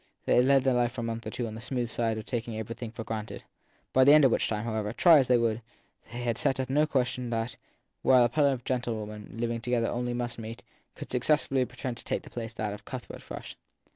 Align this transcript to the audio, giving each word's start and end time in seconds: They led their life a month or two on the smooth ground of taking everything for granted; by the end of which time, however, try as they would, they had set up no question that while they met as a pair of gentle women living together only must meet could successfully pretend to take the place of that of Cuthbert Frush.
They 0.25 0.41
led 0.41 0.63
their 0.63 0.73
life 0.73 0.97
a 0.97 1.03
month 1.03 1.27
or 1.27 1.29
two 1.29 1.45
on 1.45 1.53
the 1.53 1.61
smooth 1.61 1.95
ground 1.95 2.17
of 2.17 2.25
taking 2.25 2.57
everything 2.57 2.89
for 2.89 3.03
granted; 3.03 3.43
by 3.93 4.03
the 4.03 4.13
end 4.13 4.25
of 4.25 4.31
which 4.31 4.47
time, 4.47 4.63
however, 4.65 4.93
try 4.93 5.19
as 5.19 5.27
they 5.27 5.37
would, 5.37 5.61
they 6.11 6.21
had 6.21 6.39
set 6.39 6.59
up 6.59 6.71
no 6.71 6.87
question 6.87 7.29
that 7.29 7.55
while 8.01 8.21
they 8.21 8.23
met 8.23 8.27
as 8.31 8.31
a 8.31 8.33
pair 8.33 8.47
of 8.47 8.63
gentle 8.65 8.99
women 9.05 9.37
living 9.37 9.61
together 9.61 9.89
only 9.89 10.15
must 10.15 10.39
meet 10.39 10.63
could 10.95 11.11
successfully 11.11 11.65
pretend 11.65 11.97
to 11.97 12.03
take 12.03 12.23
the 12.23 12.31
place 12.31 12.53
of 12.53 12.55
that 12.57 12.73
of 12.73 12.83
Cuthbert 12.83 13.21
Frush. 13.21 13.53